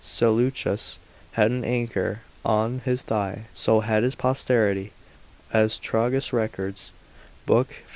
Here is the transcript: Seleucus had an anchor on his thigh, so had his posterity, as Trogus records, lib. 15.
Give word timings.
Seleucus 0.03 0.97
had 1.33 1.51
an 1.51 1.63
anchor 1.63 2.21
on 2.43 2.79
his 2.85 3.03
thigh, 3.03 3.45
so 3.53 3.81
had 3.81 4.01
his 4.01 4.15
posterity, 4.15 4.93
as 5.53 5.77
Trogus 5.77 6.33
records, 6.33 6.91
lib. 7.47 7.67
15. 7.67 7.85